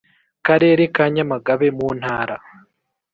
[0.45, 2.35] Karere ka Nyamagabe mu Ntara